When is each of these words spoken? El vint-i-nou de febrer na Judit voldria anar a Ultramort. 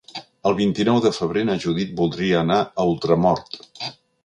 El 0.51 0.55
vint-i-nou 0.59 1.01
de 1.07 1.11
febrer 1.17 1.43
na 1.51 1.59
Judit 1.67 1.93
voldria 2.01 2.41
anar 2.41 2.59
a 2.85 2.89
Ultramort. 2.95 3.63